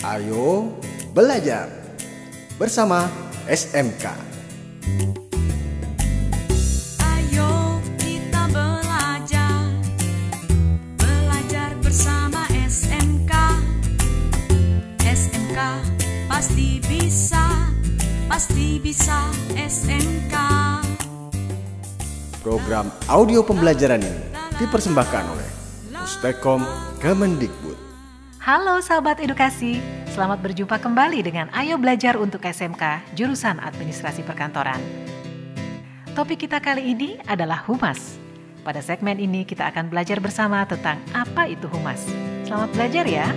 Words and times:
Ayo 0.00 0.72
belajar 1.12 1.68
bersama 2.56 3.04
SMK. 3.44 4.08
Ayo 7.04 7.76
kita 8.00 8.48
belajar 8.48 9.60
Belajar 10.96 11.76
bersama 11.84 12.48
SMK 12.48 13.32
SMK 15.04 15.58
pasti 16.32 16.80
bisa 16.88 17.44
Pasti 18.24 18.80
bisa 18.80 19.28
SMK 19.52 20.34
Program 22.40 22.88
audio 23.04 23.44
pembelajaran 23.44 24.00
ini 24.00 24.24
dipersembahkan 24.56 25.24
oleh 25.28 25.50
Pustekom 25.92 26.64
Kemendikbud. 27.04 27.69
Halo 28.50 28.82
sahabat 28.82 29.22
edukasi, 29.22 29.78
selamat 30.10 30.42
berjumpa 30.42 30.82
kembali 30.82 31.22
dengan 31.22 31.46
Ayo 31.54 31.78
Belajar 31.78 32.18
untuk 32.18 32.42
SMK 32.42 33.14
jurusan 33.14 33.62
Administrasi 33.62 34.26
Perkantoran. 34.26 34.82
Topik 36.18 36.50
kita 36.50 36.58
kali 36.58 36.90
ini 36.90 37.14
adalah 37.30 37.62
humas. 37.70 38.18
Pada 38.66 38.82
segmen 38.82 39.22
ini 39.22 39.46
kita 39.46 39.70
akan 39.70 39.86
belajar 39.86 40.18
bersama 40.18 40.66
tentang 40.66 40.98
apa 41.14 41.46
itu 41.46 41.70
humas. 41.70 42.02
Selamat 42.42 42.74
belajar 42.74 43.06
ya. 43.06 43.30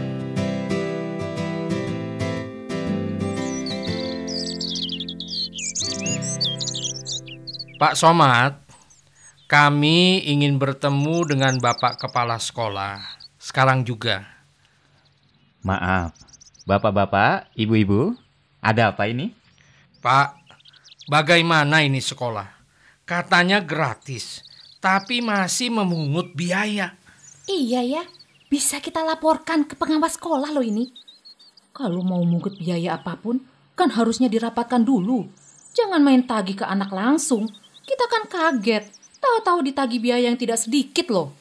Pak 7.77 7.93
Somad, 7.93 8.57
kami 9.45 10.25
ingin 10.25 10.57
bertemu 10.57 11.37
dengan 11.37 11.53
Bapak 11.61 12.01
Kepala 12.01 12.41
Sekolah 12.41 12.97
sekarang 13.37 13.85
juga. 13.85 14.32
Maaf, 15.63 16.11
bapak-bapak, 16.67 17.47
ibu-ibu, 17.55 18.11
ada 18.59 18.91
apa 18.91 19.07
ini? 19.07 19.31
Pak, 20.03 20.35
bagaimana 21.07 21.79
ini 21.87 22.03
sekolah? 22.03 22.51
Katanya 23.07 23.63
gratis, 23.63 24.43
tapi 24.83 25.23
masih 25.23 25.71
memungut 25.71 26.35
biaya. 26.35 26.99
Iya 27.47 27.79
ya, 27.79 28.03
bisa 28.51 28.83
kita 28.83 29.07
laporkan 29.07 29.63
ke 29.63 29.79
pengawas 29.79 30.19
sekolah 30.19 30.51
loh 30.51 30.67
ini. 30.67 30.91
Kalau 31.71 32.03
mau 32.03 32.19
mungut 32.27 32.59
biaya 32.59 32.99
apa 32.99 33.15
pun, 33.15 33.39
kan 33.79 33.87
harusnya 33.87 34.27
dirapatkan 34.27 34.83
dulu. 34.83 35.31
Jangan 35.71 36.03
main 36.03 36.27
tagih 36.27 36.59
ke 36.59 36.67
anak 36.67 36.91
langsung. 36.91 37.47
Kita 37.87 38.11
kan 38.11 38.27
kaget, 38.27 38.83
tahu-tahu 39.23 39.63
ditagih 39.63 40.03
biaya 40.03 40.27
yang 40.27 40.35
tidak 40.35 40.59
sedikit 40.59 41.07
loh. 41.07 41.31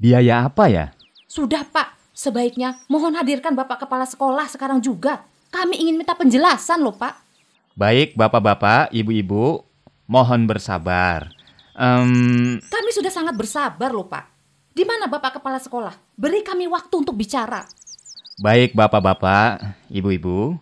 Biaya 0.00 0.48
apa 0.48 0.72
ya? 0.72 0.96
Sudah 1.28 1.68
pak, 1.68 1.97
sebaiknya 2.18 2.82
mohon 2.90 3.14
hadirkan 3.14 3.54
bapak 3.54 3.86
kepala 3.86 4.02
sekolah 4.02 4.50
sekarang 4.50 4.82
juga. 4.82 5.22
Kami 5.48 5.78
ingin 5.78 5.96
minta 5.96 6.18
penjelasan 6.18 6.82
loh 6.82 6.92
pak. 6.92 7.14
Baik, 7.78 8.18
bapak-bapak, 8.18 8.90
ibu-ibu, 8.90 9.62
mohon 10.04 10.50
bersabar. 10.50 11.30
Em, 11.72 12.58
Kami 12.58 12.90
sudah 12.90 13.08
sangat 13.08 13.38
bersabar 13.38 13.94
loh 13.94 14.04
pak. 14.04 14.26
Di 14.74 14.82
mana 14.82 15.06
bapak 15.06 15.38
kepala 15.38 15.62
sekolah? 15.62 15.94
Beri 16.18 16.42
kami 16.42 16.66
waktu 16.66 16.90
untuk 16.98 17.14
bicara. 17.14 17.62
baik, 18.38 18.70
bapak-bapak, 18.74 19.62
ibu-ibu, 19.90 20.54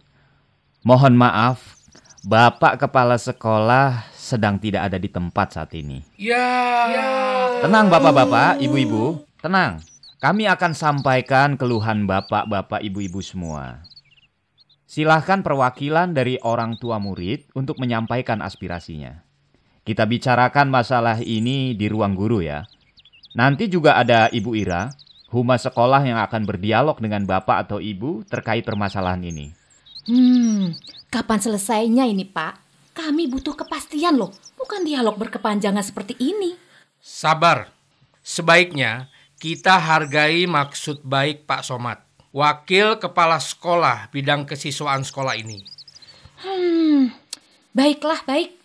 mohon 0.81 1.13
maaf, 1.13 1.77
bapak 2.25 2.81
kepala 2.81 3.21
sekolah 3.21 4.09
sedang 4.17 4.57
tidak 4.57 4.89
ada 4.89 4.97
di 4.97 5.13
tempat 5.13 5.61
saat 5.61 5.77
ini. 5.77 6.01
Ya, 6.17 6.41
Tenang, 7.61 7.93
bapak-bapak, 7.93 8.65
ibu-ibu, 8.65 9.21
tenang. 9.45 9.85
Kami 10.17 10.49
akan 10.49 10.73
sampaikan 10.73 11.61
keluhan 11.61 12.09
bapak-bapak, 12.09 12.81
ibu-ibu 12.81 13.21
semua. 13.21 13.85
Silahkan 14.89 15.45
perwakilan 15.45 16.17
dari 16.17 16.41
orang 16.41 16.81
tua 16.81 16.97
murid 16.97 17.53
untuk 17.53 17.77
menyampaikan 17.77 18.41
aspirasinya. 18.41 19.21
Kita 19.85 20.09
bicarakan 20.09 20.73
masalah 20.73 21.21
ini 21.21 21.77
di 21.77 21.87
ruang 21.93 22.17
guru 22.17 22.41
ya. 22.41 22.65
Nanti 23.37 23.69
juga 23.69 24.01
ada 24.01 24.33
Ibu 24.33 24.57
Ira, 24.57 24.89
humas 25.29 25.69
sekolah 25.69 26.01
yang 26.01 26.17
akan 26.25 26.49
berdialog 26.49 26.97
dengan 26.97 27.29
bapak 27.29 27.69
atau 27.69 27.77
ibu 27.77 28.25
terkait 28.25 28.65
permasalahan 28.65 29.21
ini. 29.21 29.53
Hmm, 30.09 30.73
kapan 31.13 31.45
selesainya 31.45 32.09
ini 32.09 32.25
pak? 32.25 32.57
Kami 32.97 33.29
butuh 33.29 33.53
kepastian 33.53 34.17
loh, 34.17 34.33
bukan 34.57 34.81
dialog 34.81 35.21
berkepanjangan 35.21 35.85
seperti 35.85 36.17
ini. 36.17 36.57
sabar. 37.05 37.69
Sebaiknya 38.27 39.07
kita 39.37 39.77
hargai 39.77 40.49
maksud 40.49 41.05
baik 41.05 41.45
Pak 41.45 41.63
Somad, 41.65 42.01
wakil 42.33 42.97
kepala 42.97 43.37
sekolah 43.37 44.09
bidang 44.09 44.49
kesiswaan 44.49 45.05
sekolah 45.05 45.37
ini. 45.37 45.61
Hmm, 46.41 47.13
baiklah 47.77 48.25
baik. 48.25 48.57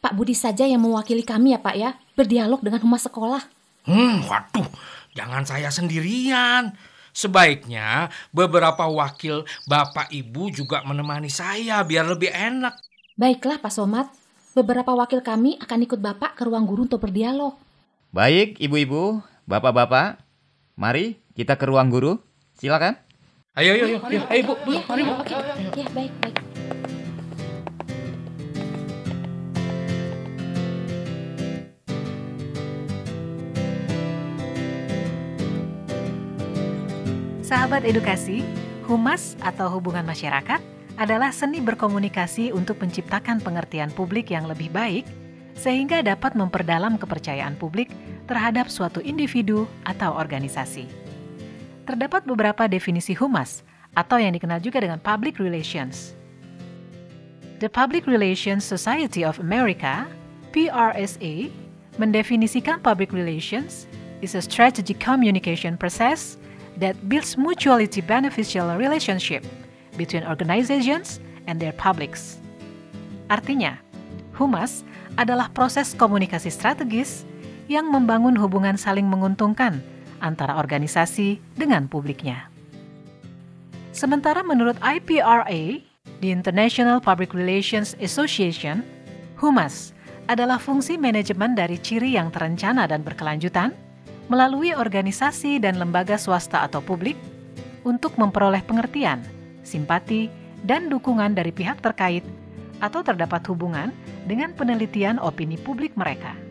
Pak 0.00 0.16
Budi 0.16 0.32
saja 0.32 0.64
yang 0.64 0.80
mewakili 0.80 1.20
kami 1.20 1.52
ya 1.52 1.60
pak 1.60 1.76
ya, 1.76 1.90
berdialog 2.16 2.64
dengan 2.64 2.80
humas 2.80 3.04
sekolah. 3.04 3.44
Hmm, 3.84 4.24
waduh, 4.24 4.68
jangan 5.12 5.44
saya 5.44 5.68
sendirian. 5.68 6.72
Sebaiknya 7.10 8.08
beberapa 8.30 8.86
wakil 8.86 9.44
bapak 9.66 10.08
ibu 10.14 10.48
juga 10.48 10.80
menemani 10.86 11.28
saya 11.28 11.84
biar 11.84 12.06
lebih 12.06 12.30
enak. 12.32 12.80
Baiklah 13.18 13.60
Pak 13.60 13.72
Somad, 13.74 14.08
beberapa 14.56 14.96
wakil 14.96 15.20
kami 15.20 15.60
akan 15.60 15.84
ikut 15.84 16.00
bapak 16.00 16.38
ke 16.38 16.48
ruang 16.48 16.64
guru 16.64 16.88
untuk 16.88 17.04
berdialog. 17.04 17.58
Baik, 18.14 18.56
ibu-ibu, 18.56 19.20
bapak-bapak, 19.50 20.22
mari 20.78 21.18
kita 21.34 21.58
ke 21.58 21.66
ruang 21.66 21.90
guru. 21.90 22.22
Silakan. 22.54 22.94
Ayo, 23.58 23.74
ayo, 23.74 23.84
ayo, 23.90 23.98
ayo, 24.06 24.20
ayo 24.30 24.42
bu, 24.46 24.54
bu, 24.62 24.70
Iya, 24.78 24.82
mari 24.86 25.02
bu. 25.02 25.12
oke. 25.18 25.34
Ya, 25.74 25.86
baik, 25.90 26.12
baik. 26.22 26.36
Sahabat 37.42 37.82
edukasi, 37.82 38.46
humas 38.86 39.34
atau 39.42 39.66
hubungan 39.74 40.06
masyarakat 40.06 40.62
adalah 40.94 41.34
seni 41.34 41.58
berkomunikasi 41.58 42.54
untuk 42.54 42.78
menciptakan 42.78 43.42
pengertian 43.42 43.90
publik 43.90 44.30
yang 44.30 44.46
lebih 44.46 44.70
baik 44.70 45.02
sehingga 45.58 46.06
dapat 46.06 46.38
memperdalam 46.38 46.94
kepercayaan 46.96 47.58
publik 47.58 47.90
terhadap 48.30 48.70
suatu 48.70 49.02
individu 49.02 49.66
atau 49.82 50.14
organisasi. 50.14 50.86
Terdapat 51.82 52.22
beberapa 52.22 52.70
definisi 52.70 53.18
humas 53.18 53.66
atau 53.98 54.22
yang 54.22 54.30
dikenal 54.30 54.62
juga 54.62 54.78
dengan 54.78 55.02
public 55.02 55.42
relations. 55.42 56.14
The 57.58 57.68
Public 57.68 58.06
Relations 58.06 58.62
Society 58.62 59.26
of 59.26 59.42
America, 59.42 60.06
PRSA, 60.54 61.50
mendefinisikan 61.98 62.80
public 62.80 63.12
relations 63.12 63.90
is 64.24 64.32
a 64.32 64.40
strategic 64.40 64.96
communication 65.02 65.76
process 65.76 66.40
that 66.80 66.96
builds 67.10 67.36
mutually 67.36 67.84
beneficial 68.00 68.72
relationship 68.78 69.44
between 70.00 70.24
organizations 70.24 71.20
and 71.50 71.60
their 71.60 71.76
publics. 71.76 72.40
Artinya, 73.28 73.76
humas 74.32 74.86
adalah 75.20 75.52
proses 75.52 75.92
komunikasi 75.92 76.48
strategis 76.48 77.28
yang 77.70 77.86
membangun 77.86 78.34
hubungan 78.34 78.74
saling 78.74 79.06
menguntungkan 79.06 79.78
antara 80.18 80.58
organisasi 80.58 81.38
dengan 81.54 81.86
publiknya. 81.86 82.50
Sementara 83.94 84.42
menurut 84.42 84.74
IPRA, 84.82 85.78
the 86.18 86.28
International 86.34 86.98
Public 86.98 87.30
Relations 87.30 87.94
Association, 88.02 88.82
humas 89.38 89.94
adalah 90.26 90.58
fungsi 90.58 90.98
manajemen 90.98 91.54
dari 91.54 91.78
ciri 91.78 92.18
yang 92.18 92.34
terencana 92.34 92.90
dan 92.90 93.06
berkelanjutan 93.06 93.70
melalui 94.26 94.74
organisasi 94.74 95.62
dan 95.62 95.78
lembaga 95.78 96.18
swasta 96.18 96.66
atau 96.66 96.82
publik 96.82 97.14
untuk 97.86 98.18
memperoleh 98.18 98.62
pengertian, 98.66 99.22
simpati, 99.62 100.26
dan 100.66 100.90
dukungan 100.90 101.38
dari 101.38 101.54
pihak 101.54 101.78
terkait 101.82 102.26
atau 102.82 103.02
terdapat 103.06 103.42
hubungan 103.46 103.94
dengan 104.26 104.54
penelitian 104.54 105.22
opini 105.22 105.54
publik 105.58 105.94
mereka. 105.94 106.49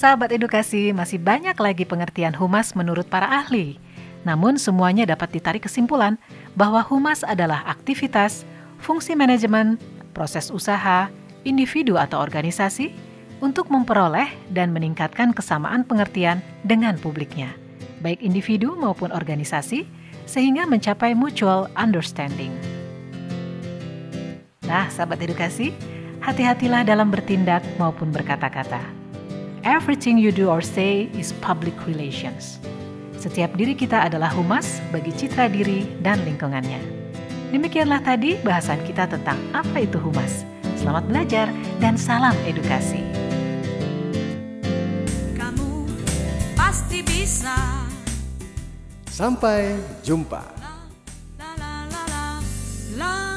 Sahabat 0.00 0.32
edukasi, 0.32 0.96
masih 0.96 1.20
banyak 1.20 1.52
lagi 1.60 1.84
pengertian 1.84 2.32
humas 2.32 2.72
menurut 2.72 3.04
para 3.04 3.28
ahli. 3.28 3.76
Namun 4.24 4.56
semuanya 4.56 5.04
dapat 5.04 5.28
ditarik 5.28 5.68
kesimpulan 5.68 6.16
bahwa 6.56 6.80
humas 6.80 7.20
adalah 7.20 7.60
aktivitas, 7.68 8.48
fungsi 8.80 9.12
manajemen, 9.12 9.76
proses 10.16 10.48
usaha, 10.48 11.12
individu 11.44 12.00
atau 12.00 12.16
organisasi 12.16 12.96
untuk 13.44 13.68
memperoleh 13.68 14.32
dan 14.48 14.72
meningkatkan 14.72 15.36
kesamaan 15.36 15.84
pengertian 15.84 16.40
dengan 16.64 16.96
publiknya, 16.96 17.52
baik 18.00 18.24
individu 18.24 18.72
maupun 18.80 19.12
organisasi, 19.12 19.84
sehingga 20.24 20.64
mencapai 20.64 21.12
mutual 21.12 21.68
understanding. 21.76 22.56
Nah, 24.64 24.88
sahabat 24.88 25.20
edukasi, 25.20 25.76
hati-hatilah 26.24 26.88
dalam 26.88 27.12
bertindak 27.12 27.60
maupun 27.76 28.08
berkata-kata. 28.08 28.99
Everything 29.60 30.16
you 30.16 30.32
do 30.32 30.48
or 30.48 30.64
say 30.64 31.12
is 31.12 31.36
public 31.44 31.76
relations. 31.84 32.56
Setiap 33.20 33.52
diri 33.60 33.76
kita 33.76 34.08
adalah 34.08 34.32
humas 34.32 34.80
bagi 34.88 35.12
citra 35.12 35.52
diri 35.52 35.84
dan 36.00 36.24
lingkungannya. 36.24 36.80
Demikianlah 37.52 38.00
tadi 38.00 38.40
bahasan 38.40 38.80
kita 38.88 39.04
tentang 39.04 39.36
apa 39.52 39.84
itu 39.84 40.00
humas. 40.00 40.48
Selamat 40.80 41.04
belajar 41.04 41.52
dan 41.76 42.00
salam 42.00 42.32
edukasi. 42.48 43.04
Kamu 45.36 45.84
pasti 46.56 47.04
bisa. 47.04 47.84
Sampai 49.12 49.76
jumpa. 50.00 50.40
La 51.36 51.52
la 51.60 51.84
la 51.84 52.02
la 52.08 52.24
la 52.96 53.29